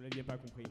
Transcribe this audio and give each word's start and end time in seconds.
Vous 0.00 0.04
l'aviez 0.04 0.22
pas 0.22 0.38
compris. 0.38 0.64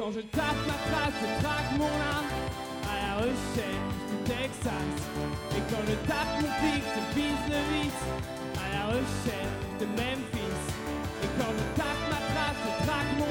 Quand 0.00 0.12
je 0.12 0.20
tape 0.20 0.60
ma 0.66 0.78
trace, 0.88 1.12
je 1.20 1.26
traque 1.44 1.72
mon 1.76 1.84
âme 1.84 2.30
à 2.88 2.94
la 3.04 3.12
recherche 3.20 3.94
du 4.08 4.16
Texas. 4.24 4.96
Et 5.54 5.62
quand 5.68 5.84
je 5.86 5.96
tape 6.08 6.32
mon 6.40 6.52
pic, 6.62 6.82
je 6.94 7.02
vise 7.20 7.44
le 7.52 7.60
vice 7.74 8.02
à 8.56 8.66
la 8.74 8.82
recherche 8.94 9.60
de 9.78 9.84
Memphis. 9.84 10.64
Et 11.22 11.28
quand 11.36 11.52
je 11.52 11.64
tape 11.76 12.02
ma 12.08 12.20
trace, 12.32 12.60
je 12.64 12.72
traque 12.86 13.12
mon 13.18 13.29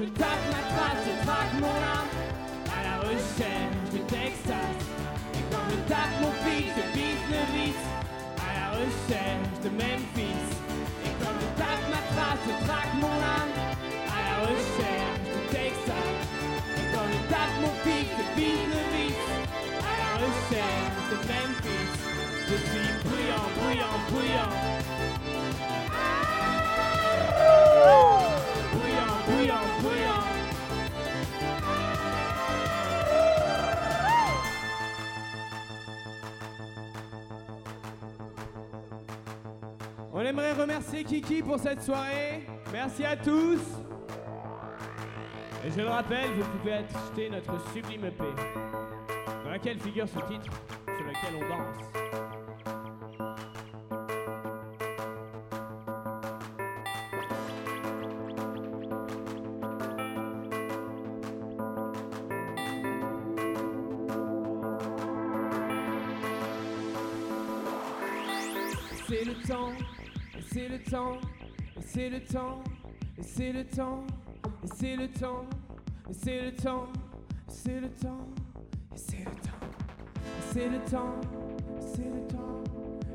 je 0.00 0.08
tape 0.16 0.44
ma 0.50 0.62
trace, 0.72 1.02
je 1.04 1.26
traque 1.26 1.54
mon 1.60 1.78
âme 1.96 2.12
à 2.72 2.78
la 2.88 2.96
recherche 3.08 3.84
du 3.92 4.00
Texas. 4.08 4.76
Et 5.34 5.44
quand 5.50 5.66
je 5.70 5.76
tape 5.92 6.14
mon 6.22 6.32
pic, 6.44 6.66
je 6.76 6.84
vise 6.96 7.84
à 8.40 8.50
la 8.58 8.66
recherche 8.80 9.56
de 9.64 9.68
Memphis. 9.68 10.48
Et 11.04 11.12
quand 11.20 11.36
je 11.40 11.48
tape 11.60 11.84
ma 11.92 12.02
trace, 12.12 12.42
je 12.48 12.56
traque 12.66 12.94
mon 13.04 13.16
âme 13.40 13.54
à 14.16 14.20
la 14.28 14.36
recherche 14.48 15.20
du 15.34 15.42
Texas. 15.52 16.16
Et 16.78 16.86
quand 16.92 17.06
je 17.12 17.20
tape 17.32 17.54
mon 17.60 17.74
pic, 17.84 18.06
je 18.16 18.24
à 19.84 19.94
la 20.02 20.12
recherche 20.24 21.00
de 21.10 21.16
Memphis. 21.28 21.92
Je 22.48 22.56
suis 22.56 22.90
brillant, 23.04 23.48
brillant. 24.08 24.79
On 40.20 40.22
aimerait 40.22 40.52
remercier 40.52 41.02
Kiki 41.02 41.42
pour 41.42 41.58
cette 41.58 41.82
soirée. 41.82 42.46
Merci 42.70 43.06
à 43.06 43.16
tous. 43.16 43.58
Et 45.64 45.70
je 45.70 45.80
le 45.80 45.88
rappelle, 45.88 46.28
vous 46.32 46.58
pouvez 46.58 46.74
acheter 46.74 47.30
notre 47.30 47.58
sublime 47.72 48.04
EP, 48.04 48.24
dans 49.44 49.50
laquelle 49.50 49.80
figure 49.80 50.06
ce 50.06 50.18
titre 50.30 50.52
sur 50.84 51.06
lequel 51.06 51.36
on 51.36 51.48
danse. 51.48 51.76
C'est 69.08 69.24
le 69.24 69.34
temps, 69.48 69.72
c'est 70.48 70.68
le 70.68 70.78
temps, 70.78 71.18
c'est 71.80 72.08
le 72.08 72.20
temps, 72.20 72.62
c'est 73.20 73.52
le 73.52 73.64
temps, 73.64 74.04
c'est 74.64 74.96
le 74.96 75.08
temps, 75.08 75.44
c'est 76.10 76.40
le 76.40 76.52
temps, 76.52 76.86
c'est 77.48 77.80
le 77.80 77.88
temps, 77.90 78.28
c'est 78.94 79.24
le 79.24 79.30
temps, 79.30 79.60
c'est 80.52 80.68
le 80.68 80.78
temps, 80.78 81.20
c'est 81.80 82.04
le 82.04 82.26
temps, 82.26 82.62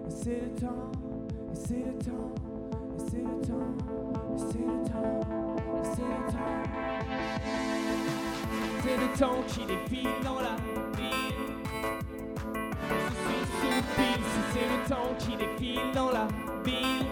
c'est 0.10 0.42
le 0.42 0.54
temps, 0.54 0.92
c'est 1.54 1.86
le 1.86 1.98
temps, 1.98 2.34
c'est 2.98 3.24
le 3.24 3.40
temps, 3.42 3.76
c'est 4.38 4.58
le 4.58 4.84
temps, 4.84 5.22
c'est 5.84 6.02
le 6.02 6.32
temps. 6.32 6.56
C'est 8.84 8.98
le 8.98 9.08
temps 9.18 9.42
qui 9.48 9.66
défile 9.66 10.10
dans 10.24 10.40
la 10.40 10.56
ville. 10.96 11.56
Si 13.18 13.70
c'est 14.54 14.68
le 14.68 14.80
temps 14.88 15.16
qui 15.18 15.36
défile 15.36 15.92
dans 15.94 16.12
la 16.12 16.28
ville. 16.64 17.05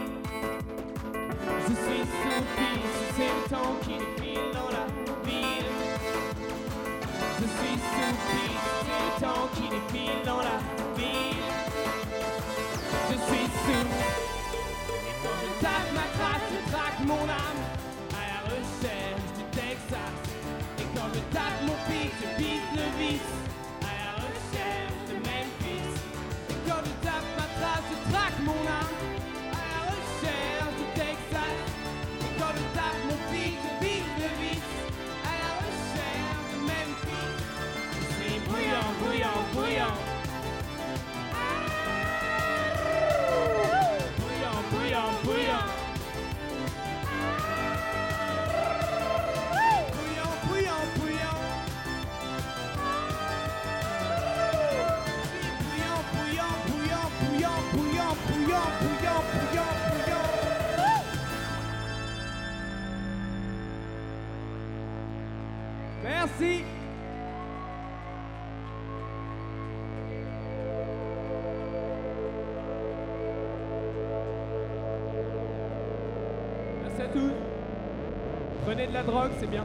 Isso, 2.04 3.14
que 3.16 3.24
isso, 3.24 3.50
tão 3.50 3.76
querido 3.78 4.23
Merci. 66.04 66.64
Merci 76.84 77.02
à 77.02 77.08
tous. 77.08 77.32
Prenez 78.66 78.88
de 78.88 78.94
la 78.94 79.04
drogue, 79.04 79.32
c'est 79.40 79.50
bien. 79.50 79.64